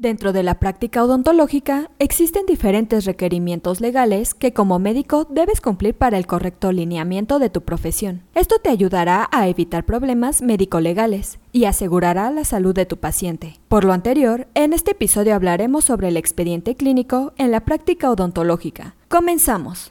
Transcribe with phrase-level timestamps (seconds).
[0.00, 6.16] Dentro de la práctica odontológica existen diferentes requerimientos legales que como médico debes cumplir para
[6.16, 8.22] el correcto lineamiento de tu profesión.
[8.34, 13.60] Esto te ayudará a evitar problemas médico-legales y asegurará la salud de tu paciente.
[13.68, 18.94] Por lo anterior, en este episodio hablaremos sobre el expediente clínico en la práctica odontológica.
[19.08, 19.90] Comenzamos.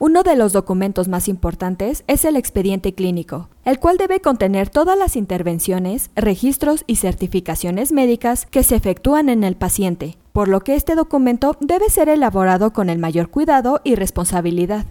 [0.00, 4.96] Uno de los documentos más importantes es el expediente clínico, el cual debe contener todas
[4.96, 10.76] las intervenciones, registros y certificaciones médicas que se efectúan en el paciente, por lo que
[10.76, 14.86] este documento debe ser elaborado con el mayor cuidado y responsabilidad.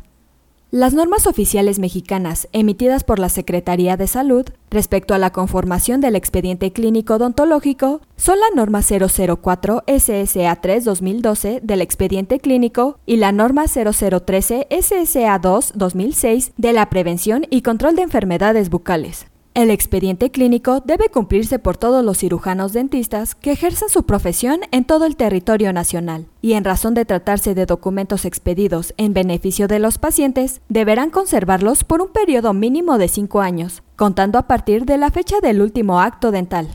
[0.70, 6.18] Las normas oficiales mexicanas emitidas por la Secretaría de Salud respecto a la conformación del
[6.18, 13.32] expediente clínico odontológico son la norma 004 SSA 3 2012 del expediente clínico y la
[13.32, 19.28] norma 0013 SSA 2 2006 de la prevención y control de enfermedades bucales.
[19.58, 24.86] El expediente clínico debe cumplirse por todos los cirujanos dentistas que ejercen su profesión en
[24.86, 29.80] todo el territorio nacional, y en razón de tratarse de documentos expedidos en beneficio de
[29.80, 35.00] los pacientes, deberán conservarlos por un periodo mínimo de cinco años, contando a partir de
[35.00, 36.68] la fecha del último acto dental.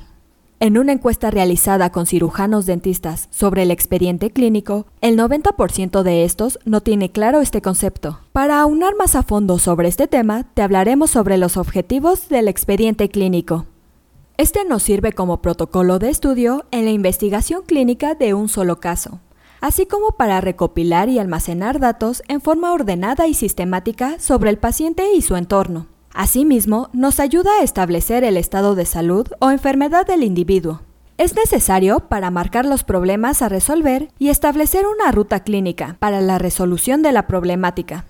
[0.62, 6.60] En una encuesta realizada con cirujanos dentistas sobre el expediente clínico, el 90% de estos
[6.64, 8.20] no tiene claro este concepto.
[8.30, 13.08] Para aunar más a fondo sobre este tema, te hablaremos sobre los objetivos del expediente
[13.08, 13.66] clínico.
[14.36, 19.18] Este nos sirve como protocolo de estudio en la investigación clínica de un solo caso,
[19.60, 25.12] así como para recopilar y almacenar datos en forma ordenada y sistemática sobre el paciente
[25.12, 25.88] y su entorno.
[26.14, 30.82] Asimismo, nos ayuda a establecer el estado de salud o enfermedad del individuo.
[31.18, 36.38] Es necesario para marcar los problemas a resolver y establecer una ruta clínica para la
[36.38, 38.04] resolución de la problemática.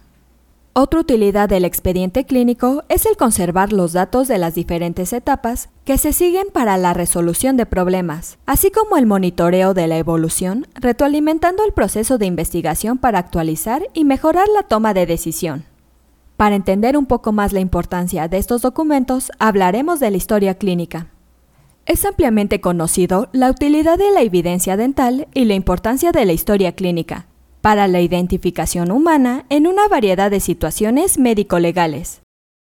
[0.75, 5.99] Otra utilidad del expediente clínico es el conservar los datos de las diferentes etapas que
[5.99, 11.63] se siguen para la resolución de problemas, así como el monitoreo de la evolución, retroalimentando
[11.65, 15.65] el proceso de investigación para actualizar y mejorar la toma de decisión.
[16.43, 21.07] Para entender un poco más la importancia de estos documentos, hablaremos de la historia clínica.
[21.87, 26.73] Es ampliamente conocido la utilidad de la evidencia dental y la importancia de la historia
[26.73, 27.27] clínica
[27.61, 32.23] para la identificación humana en una variedad de situaciones médico-legales.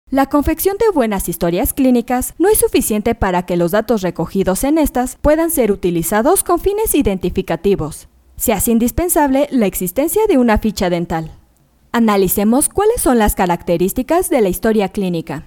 [0.09, 4.77] La confección de buenas historias clínicas no es suficiente para que los datos recogidos en
[4.77, 8.09] estas puedan ser utilizados con fines identificativos.
[8.35, 11.38] Se hace indispensable la existencia de una ficha dental.
[11.91, 15.45] Analicemos cuáles son las características de la historia clínica.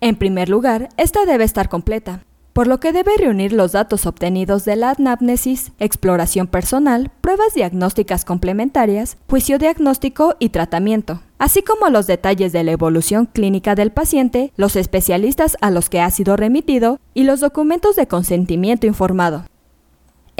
[0.00, 2.22] En primer lugar, esta debe estar completa,
[2.52, 8.24] por lo que debe reunir los datos obtenidos de la anamnesis, exploración personal, pruebas diagnósticas
[8.24, 14.52] complementarias, juicio diagnóstico y tratamiento, así como los detalles de la evolución clínica del paciente,
[14.56, 19.46] los especialistas a los que ha sido remitido y los documentos de consentimiento informado.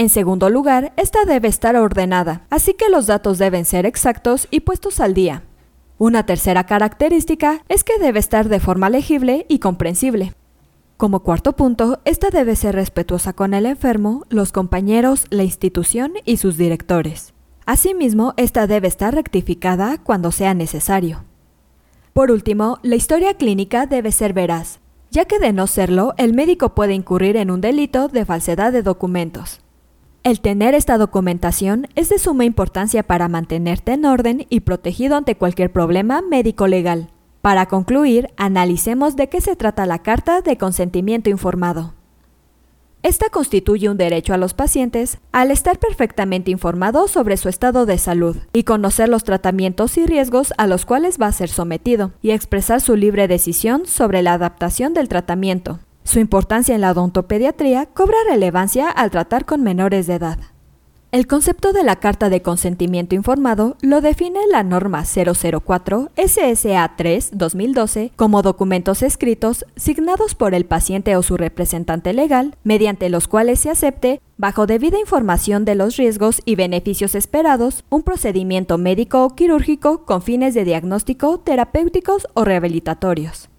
[0.02, 4.58] En segundo lugar, esta debe estar ordenada, así que los datos deben ser exactos y
[4.58, 5.44] puestos al día.
[5.96, 10.34] Una tercera característica es que debe estar de forma legible y comprensible.
[10.96, 16.38] Como cuarto punto, esta debe ser respetuosa con el enfermo, los compañeros, la institución y
[16.38, 17.32] sus directores.
[17.64, 21.22] Asimismo, esta debe estar rectificada cuando sea necesario.
[22.12, 24.80] Por último, la historia clínica debe ser veraz,
[25.12, 28.82] ya que de no serlo, el médico puede incurrir en un delito de falsedad de
[28.82, 29.60] documentos.
[30.24, 35.34] El tener esta documentación es de suma importancia para mantenerte en orden y protegido ante
[35.34, 37.10] cualquier problema médico-legal.
[37.40, 41.94] Para concluir, analicemos de qué se trata la Carta de Consentimiento Informado.
[43.02, 47.98] Esta constituye un derecho a los pacientes al estar perfectamente informados sobre su estado de
[47.98, 52.30] salud y conocer los tratamientos y riesgos a los cuales va a ser sometido y
[52.30, 55.80] expresar su libre decisión sobre la adaptación del tratamiento.
[56.04, 60.38] Su importancia en la odontopediatría cobra relevancia al tratar con menores de edad.
[61.12, 67.30] El concepto de la carta de consentimiento informado lo define la norma 004 SSA 3
[67.34, 73.60] 2012 como documentos escritos signados por el paciente o su representante legal, mediante los cuales
[73.60, 79.34] se acepte, bajo debida información de los riesgos y beneficios esperados, un procedimiento médico o
[79.34, 83.51] quirúrgico con fines de diagnóstico, terapéuticos o rehabilitatorios.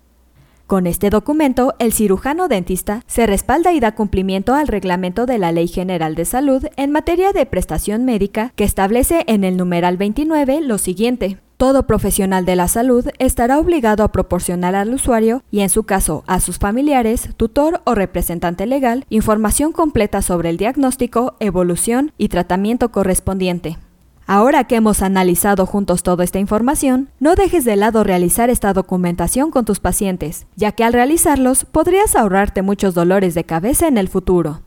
[0.68, 5.52] Con este documento, el cirujano dentista se respalda y da cumplimiento al reglamento de la
[5.52, 10.62] Ley General de Salud en materia de prestación médica que establece en el numeral 29
[10.62, 11.38] lo siguiente.
[11.58, 16.24] Todo profesional de la salud estará obligado a proporcionar al usuario y en su caso
[16.28, 22.92] a sus familiares, tutor o representante legal información completa sobre el diagnóstico, evolución y tratamiento
[22.92, 23.78] correspondiente.
[24.26, 29.52] Ahora que hemos analizado juntos toda esta información, no dejes de lado realizar esta documentación
[29.52, 34.08] con tus pacientes, ya que al realizarlos podrías ahorrarte muchos dolores de cabeza en el
[34.08, 34.62] futuro.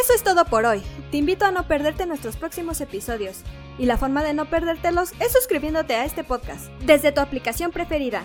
[0.00, 0.82] Eso es todo por hoy.
[1.12, 3.42] Te invito a no perderte nuestros próximos episodios.
[3.78, 8.24] Y la forma de no perdértelos es suscribiéndote a este podcast desde tu aplicación preferida.